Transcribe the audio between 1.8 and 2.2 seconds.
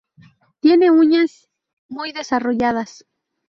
muy